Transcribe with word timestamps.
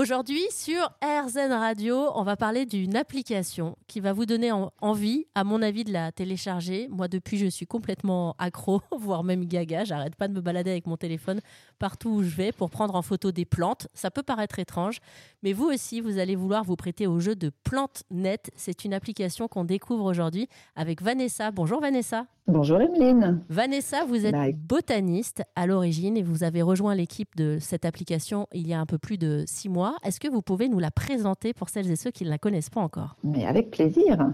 Aujourd'hui, 0.00 0.40
sur 0.50 0.80
RZN 1.04 1.52
Radio, 1.52 2.08
on 2.14 2.22
va 2.22 2.34
parler 2.34 2.64
d'une 2.64 2.96
application 2.96 3.76
qui 3.86 4.00
va 4.00 4.14
vous 4.14 4.24
donner 4.24 4.50
envie, 4.80 5.26
à 5.34 5.44
mon 5.44 5.60
avis, 5.60 5.84
de 5.84 5.92
la 5.92 6.10
télécharger. 6.10 6.88
Moi, 6.88 7.06
depuis, 7.06 7.36
je 7.36 7.44
suis 7.44 7.66
complètement 7.66 8.34
accro, 8.38 8.80
voire 8.98 9.24
même 9.24 9.44
gaga. 9.44 9.84
J'arrête 9.84 10.16
pas 10.16 10.26
de 10.26 10.32
me 10.32 10.40
balader 10.40 10.70
avec 10.70 10.86
mon 10.86 10.96
téléphone 10.96 11.42
partout 11.78 12.08
où 12.08 12.22
je 12.22 12.34
vais 12.34 12.50
pour 12.50 12.70
prendre 12.70 12.94
en 12.94 13.02
photo 13.02 13.30
des 13.30 13.44
plantes. 13.44 13.88
Ça 13.92 14.10
peut 14.10 14.22
paraître 14.22 14.58
étrange, 14.58 15.00
mais 15.42 15.52
vous 15.52 15.66
aussi, 15.66 16.00
vous 16.00 16.18
allez 16.18 16.36
vouloir 16.36 16.64
vous 16.64 16.76
prêter 16.76 17.06
au 17.06 17.18
jeu 17.18 17.34
de 17.34 17.50
PlanteNet. 17.64 18.50
C'est 18.56 18.84
une 18.84 18.92
application 18.94 19.48
qu'on 19.48 19.64
découvre 19.64 20.04
aujourd'hui 20.04 20.48
avec 20.76 21.02
Vanessa. 21.02 21.50
Bonjour 21.50 21.80
Vanessa. 21.80 22.26
Bonjour 22.46 22.80
Emeline. 22.80 23.44
Vanessa, 23.48 24.04
vous 24.04 24.26
êtes 24.26 24.32
bah, 24.32 24.50
botaniste 24.52 25.44
à 25.54 25.66
l'origine 25.66 26.16
et 26.16 26.22
vous 26.22 26.42
avez 26.42 26.62
rejoint 26.62 26.96
l'équipe 26.96 27.36
de 27.36 27.58
cette 27.60 27.84
application 27.84 28.48
il 28.52 28.66
y 28.66 28.74
a 28.74 28.80
un 28.80 28.86
peu 28.86 28.98
plus 28.98 29.18
de 29.18 29.44
six 29.46 29.68
mois. 29.68 29.94
Est-ce 30.02 30.18
que 30.18 30.28
vous 30.28 30.42
pouvez 30.42 30.68
nous 30.68 30.80
la 30.80 30.90
présenter 30.90 31.52
pour 31.52 31.68
celles 31.68 31.90
et 31.90 31.96
ceux 31.96 32.10
qui 32.10 32.24
ne 32.24 32.30
la 32.30 32.38
connaissent 32.38 32.70
pas 32.70 32.80
encore? 32.80 33.16
Mais 33.22 33.46
avec 33.46 33.70
plaisir. 33.70 34.32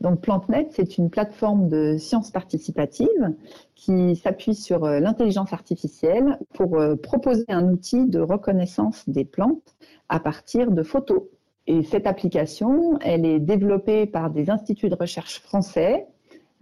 Donc 0.00 0.22
PlanteNet, 0.22 0.68
c'est 0.70 0.96
une 0.96 1.10
plateforme 1.10 1.68
de 1.68 1.98
sciences 1.98 2.30
participatives 2.30 3.34
qui 3.78 4.16
s'appuie 4.16 4.56
sur 4.56 4.84
euh, 4.84 4.98
l'intelligence 4.98 5.52
artificielle 5.52 6.38
pour 6.52 6.78
euh, 6.78 6.96
proposer 6.96 7.44
un 7.48 7.70
outil 7.70 8.06
de 8.06 8.18
reconnaissance 8.18 9.08
des 9.08 9.24
plantes 9.24 9.76
à 10.08 10.18
partir 10.18 10.72
de 10.72 10.82
photos. 10.82 11.22
Et 11.68 11.84
cette 11.84 12.08
application, 12.08 12.98
elle 13.02 13.24
est 13.24 13.38
développée 13.38 14.06
par 14.06 14.30
des 14.30 14.50
instituts 14.50 14.88
de 14.88 14.96
recherche 14.96 15.40
français 15.40 16.08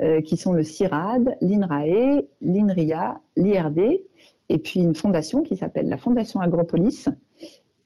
euh, 0.02 0.20
qui 0.20 0.36
sont 0.36 0.52
le 0.52 0.62
CIRAD, 0.62 1.38
l'INRAE, 1.40 2.22
l'INRIA, 2.42 3.18
l'IRD, 3.36 4.02
et 4.50 4.58
puis 4.58 4.80
une 4.80 4.94
fondation 4.94 5.42
qui 5.42 5.56
s'appelle 5.56 5.88
la 5.88 5.96
Fondation 5.96 6.40
Agropolis, 6.40 7.08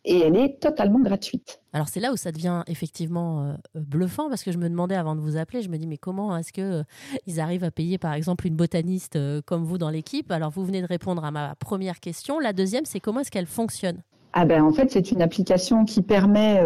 et 0.05 0.21
elle 0.21 0.37
est 0.37 0.61
totalement 0.61 1.01
gratuite. 1.01 1.61
Alors 1.73 1.89
c'est 1.89 2.01
là 2.01 2.13
où 2.13 2.17
ça 2.17 2.33
devient 2.33 2.63
effectivement 2.67 3.45
euh, 3.45 3.55
bluffant 3.75 4.29
parce 4.29 4.43
que 4.43 4.53
je 4.53 4.59
me 4.59 4.69
demandais 4.69 4.95
avant 4.95 5.15
de 5.15 5.21
vous 5.21 5.37
appeler, 5.37 5.63
je 5.63 5.69
me 5.69 5.77
dis 5.77 5.87
mais 5.87 5.99
comment 5.99 6.37
est-ce 6.37 6.53
que 6.53 6.81
euh, 6.81 6.83
ils 7.27 7.41
arrivent 7.41 7.65
à 7.65 7.71
payer 7.71 7.99
par 7.99 8.15
exemple 8.15 8.47
une 8.47 8.57
botaniste 8.57 9.19
comme 9.45 9.65
vous 9.65 9.79
dans 9.79 9.91
l'équipe? 9.91 10.31
Alors 10.31 10.51
vous 10.51 10.65
venez 10.65 10.83
de 10.83 10.87
répondre 10.87 11.25
à 11.25 11.31
ma 11.31 11.55
première 11.57 12.01
question. 12.01 12.39
La 12.39 12.53
deuxième 12.53 12.85
c'est 12.85 13.01
comment 13.01 13.21
est-ce 13.21 13.31
qu'elle 13.31 13.47
fonctionne? 13.47 14.03
Ah 14.33 14.45
ben 14.45 14.63
en 14.63 14.73
fait 14.73 14.91
c'est 14.91 15.11
une 15.11 15.23
application 15.23 15.85
qui 15.85 16.03
permet 16.03 16.61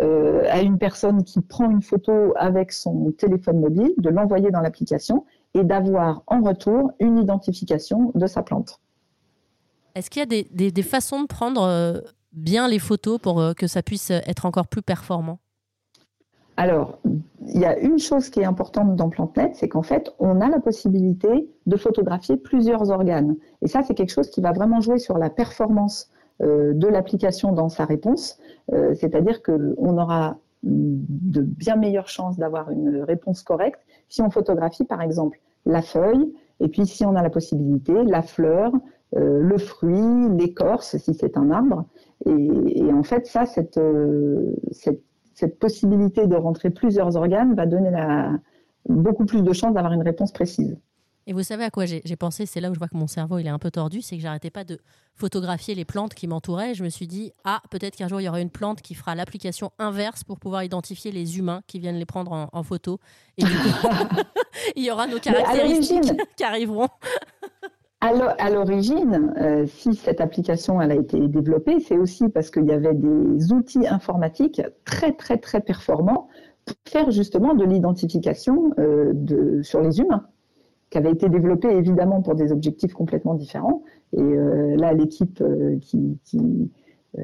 euh, 0.00 0.42
à 0.50 0.60
une 0.60 0.76
personne 0.76 1.22
qui 1.22 1.40
prend 1.40 1.70
une 1.70 1.82
photo 1.82 2.32
avec 2.36 2.72
son 2.72 3.12
téléphone 3.12 3.60
mobile, 3.60 3.92
de 3.98 4.10
l'envoyer 4.10 4.50
dans 4.50 4.60
l'application 4.60 5.24
et 5.54 5.62
d'avoir 5.62 6.24
en 6.26 6.42
retour 6.42 6.90
une 6.98 7.16
identification 7.16 8.10
de 8.16 8.26
sa 8.26 8.42
plante. 8.42 8.80
Est-ce 9.94 10.10
qu'il 10.10 10.20
y 10.20 10.22
a 10.24 10.26
des, 10.26 10.72
des, 10.72 10.82
façons 10.82 11.22
de 11.22 11.28
prendre 11.28 11.62
euh, 11.62 12.00
bien 12.34 12.68
les 12.68 12.78
photos 12.78 13.18
pour 13.18 13.40
euh, 13.40 13.52
que 13.52 13.66
ça 13.66 13.82
puisse 13.82 14.10
être 14.10 14.46
encore 14.46 14.66
plus 14.66 14.82
performant. 14.82 15.38
Alors, 16.56 16.98
il 17.48 17.60
y 17.60 17.64
a 17.64 17.76
une 17.78 17.98
chose 17.98 18.30
qui 18.30 18.40
est 18.40 18.44
importante 18.44 18.94
dans 18.94 19.08
PlanteNet, 19.08 19.52
c'est 19.54 19.68
qu'en 19.68 19.82
fait, 19.82 20.14
on 20.20 20.40
a 20.40 20.48
la 20.48 20.60
possibilité 20.60 21.48
de 21.66 21.76
photographier 21.76 22.36
plusieurs 22.36 22.90
organes. 22.90 23.36
Et 23.60 23.66
ça, 23.66 23.82
c'est 23.82 23.94
quelque 23.94 24.12
chose 24.12 24.30
qui 24.30 24.40
va 24.40 24.52
vraiment 24.52 24.80
jouer 24.80 24.98
sur 24.98 25.18
la 25.18 25.30
performance 25.30 26.10
euh, 26.42 26.72
de 26.74 26.86
l'application 26.86 27.52
dans 27.52 27.68
sa 27.68 27.84
réponse, 27.84 28.38
euh, 28.72 28.94
c'est-à-dire 28.94 29.42
qu'on 29.42 29.98
aura 29.98 30.36
de 30.64 31.42
bien 31.42 31.76
meilleures 31.76 32.08
chances 32.08 32.38
d'avoir 32.38 32.70
une 32.70 33.02
réponse 33.02 33.42
correcte 33.42 33.80
si 34.08 34.22
on 34.22 34.30
photographie 34.30 34.84
par 34.84 35.02
exemple 35.02 35.38
la 35.66 35.82
feuille. 35.82 36.32
Et 36.60 36.68
puis 36.68 36.86
si 36.86 37.04
on 37.04 37.14
a 37.14 37.22
la 37.22 37.30
possibilité 37.30 37.92
la 38.04 38.22
fleur, 38.22 38.72
euh, 39.16 39.40
le 39.42 39.58
fruit, 39.58 40.28
l'écorce 40.36 40.96
si 40.96 41.14
c'est 41.14 41.36
un 41.36 41.50
arbre 41.50 41.84
et, 42.26 42.92
en 42.92 43.02
fait 43.02 43.26
ça 43.26 43.46
cette, 43.46 43.80
cette, 44.72 45.58
possibilité 45.58 46.26
de 46.26 46.36
rentrer 46.36 46.70
plusieurs 46.70 47.16
organes 47.16 47.54
va 47.54 47.66
donner 47.66 47.90
la, 47.90 48.32
beaucoup 48.88 49.26
plus 49.26 49.42
de 49.42 49.52
chances 49.52 49.74
d'avoir 49.74 49.92
une 49.92 50.02
réponse 50.02 50.32
précise. 50.32 50.76
Et 51.26 51.32
vous 51.32 51.42
savez 51.42 51.64
à 51.64 51.70
quoi 51.70 51.86
j'ai 51.86 52.16
pensé 52.16 52.44
C'est 52.44 52.60
là 52.60 52.70
où 52.70 52.74
je 52.74 52.78
vois 52.78 52.88
que 52.88 52.96
mon 52.96 53.06
cerveau 53.06 53.38
il 53.38 53.46
est 53.46 53.50
un 53.50 53.58
peu 53.58 53.70
tordu, 53.70 54.02
c'est 54.02 54.16
que 54.16 54.22
j'arrêtais 54.22 54.50
pas 54.50 54.64
de 54.64 54.78
photographier 55.14 55.74
les 55.74 55.86
plantes 55.86 56.12
qui 56.12 56.26
m'entouraient. 56.26 56.74
Je 56.74 56.84
me 56.84 56.90
suis 56.90 57.06
dit 57.06 57.32
ah 57.44 57.62
peut-être 57.70 57.96
qu'un 57.96 58.08
jour 58.08 58.20
il 58.20 58.24
y 58.24 58.28
aura 58.28 58.40
une 58.40 58.50
plante 58.50 58.82
qui 58.82 58.94
fera 58.94 59.14
l'application 59.14 59.70
inverse 59.78 60.22
pour 60.22 60.38
pouvoir 60.38 60.64
identifier 60.64 61.12
les 61.12 61.38
humains 61.38 61.62
qui 61.66 61.78
viennent 61.78 61.96
les 61.96 62.04
prendre 62.04 62.48
en, 62.52 62.62
photo. 62.62 63.00
Et 63.38 63.44
du 63.44 63.50
coup, 63.50 63.88
il 64.76 64.84
y 64.84 64.90
aura 64.90 65.06
nos 65.06 65.18
caractéristiques 65.18 66.12
qui 66.36 66.44
arriveront. 66.44 66.88
À 68.06 68.50
l'origine, 68.50 69.32
euh, 69.40 69.64
si 69.66 69.94
cette 69.94 70.20
application 70.20 70.78
a 70.78 70.94
été 70.94 71.26
développée, 71.26 71.80
c'est 71.80 71.96
aussi 71.96 72.28
parce 72.28 72.50
qu'il 72.50 72.66
y 72.66 72.70
avait 72.70 72.92
des 72.92 73.50
outils 73.50 73.86
informatiques 73.86 74.60
très 74.84 75.12
très 75.12 75.38
très 75.38 75.62
performants 75.62 76.28
pour 76.66 76.76
faire 76.86 77.10
justement 77.10 77.54
de 77.54 77.64
l'identification 77.64 78.74
euh, 78.78 79.62
sur 79.62 79.80
les 79.80 80.00
humains 80.00 80.26
qui 80.90 80.98
avait 80.98 81.12
été 81.12 81.30
développé 81.30 81.68
évidemment 81.68 82.20
pour 82.20 82.34
des 82.34 82.52
objectifs 82.52 82.92
complètement 82.92 83.32
différents. 83.32 83.84
Et 84.12 84.20
euh, 84.20 84.76
là, 84.76 84.92
l'équipe 84.92 85.42
qui, 85.80 86.18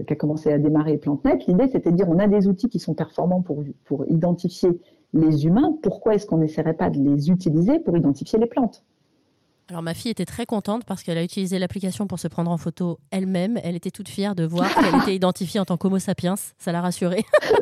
a 0.08 0.14
commencé 0.14 0.50
à 0.50 0.56
démarrer 0.56 0.96
PlanteNet, 0.96 1.40
l'idée 1.46 1.68
c'était 1.68 1.90
de 1.90 1.96
dire 1.96 2.08
on 2.08 2.18
a 2.18 2.26
des 2.26 2.48
outils 2.48 2.70
qui 2.70 2.78
sont 2.78 2.94
performants 2.94 3.42
pour, 3.42 3.64
pour 3.84 4.06
identifier 4.08 4.70
les 5.12 5.44
humains, 5.44 5.76
pourquoi 5.82 6.14
est-ce 6.14 6.24
qu'on 6.24 6.38
n'essaierait 6.38 6.72
pas 6.72 6.88
de 6.88 6.98
les 6.98 7.30
utiliser 7.30 7.80
pour 7.80 7.98
identifier 7.98 8.38
les 8.38 8.46
plantes? 8.46 8.82
Alors 9.70 9.82
ma 9.82 9.94
fille 9.94 10.10
était 10.10 10.26
très 10.26 10.46
contente 10.46 10.84
parce 10.84 11.04
qu'elle 11.04 11.16
a 11.16 11.22
utilisé 11.22 11.60
l'application 11.60 12.08
pour 12.08 12.18
se 12.18 12.26
prendre 12.26 12.50
en 12.50 12.58
photo 12.58 12.98
elle-même. 13.12 13.58
Elle 13.62 13.76
était 13.76 13.92
toute 13.92 14.08
fière 14.08 14.34
de 14.34 14.44
voir 14.44 14.74
qu'elle 14.74 14.96
était 15.02 15.14
identifiée 15.14 15.60
en 15.60 15.64
tant 15.64 15.76
qu'Homo 15.76 16.00
sapiens. 16.00 16.34
Ça 16.58 16.72
l'a 16.72 16.80
rassurée. 16.80 17.24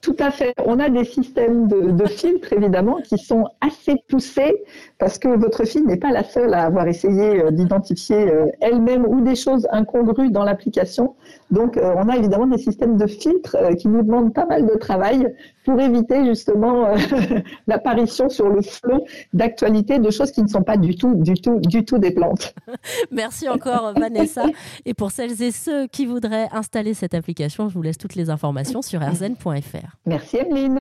Tout 0.00 0.16
à 0.18 0.30
fait. 0.30 0.54
On 0.64 0.78
a 0.78 0.88
des 0.88 1.04
systèmes 1.04 1.68
de, 1.68 1.90
de, 1.90 2.06
filtres, 2.06 2.54
évidemment, 2.54 2.96
qui 3.02 3.18
sont 3.18 3.48
assez 3.60 3.96
poussés 4.08 4.62
parce 4.98 5.18
que 5.18 5.28
votre 5.28 5.66
fille 5.66 5.82
n'est 5.82 5.98
pas 5.98 6.10
la 6.10 6.24
seule 6.24 6.54
à 6.54 6.64
avoir 6.64 6.86
essayé 6.88 7.42
euh, 7.42 7.50
d'identifier 7.50 8.30
euh, 8.30 8.46
elle-même 8.60 9.04
ou 9.04 9.20
des 9.20 9.36
choses 9.36 9.68
incongrues 9.72 10.30
dans 10.30 10.42
l'application. 10.42 11.16
Donc, 11.50 11.76
euh, 11.76 11.92
on 11.96 12.08
a 12.08 12.16
évidemment 12.16 12.46
des 12.46 12.56
systèmes 12.56 12.96
de 12.96 13.06
filtres 13.06 13.56
qui 13.76 13.88
nous 13.88 14.02
demandent 14.02 14.32
pas 14.32 14.46
mal 14.46 14.66
de 14.66 14.74
travail 14.78 15.34
pour 15.64 15.78
éviter 15.78 16.24
justement 16.24 16.86
l'apparition 17.66 18.30
sur 18.30 18.48
le 18.48 18.62
flot 18.62 19.04
d'actualité 19.34 19.98
de 19.98 20.10
choses 20.10 20.30
qui 20.30 20.42
ne 20.42 20.48
sont 20.48 20.62
pas 20.62 20.78
du 20.78 20.96
tout, 20.96 21.14
du 21.14 21.34
tout, 21.34 21.58
du 21.60 21.84
tout 21.84 21.98
des 21.98 22.12
plantes. 22.12 22.54
Merci 23.10 23.48
encore, 23.50 23.92
Vanessa. 23.94 24.44
Et 24.86 24.94
pour 24.94 25.10
celles 25.10 25.42
et 25.42 25.50
ceux 25.50 25.86
qui 25.88 26.06
voudraient 26.06 26.48
installer 26.52 26.94
cette 26.94 27.12
application, 27.12 27.68
je 27.68 27.74
vous 27.74 27.82
laisse 27.82 27.98
toutes 27.98 28.14
les 28.14 28.30
informations 28.30 28.80
sur 28.80 29.00
rzn.fr. 29.00 29.89
Merci 30.06 30.38
Emeline. 30.38 30.78